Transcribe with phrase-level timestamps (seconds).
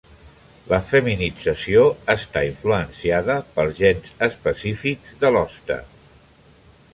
[0.69, 5.79] La feminització està influenciada pels gens específics de l'hoste.